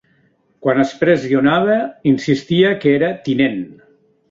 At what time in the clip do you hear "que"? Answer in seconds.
2.83-2.97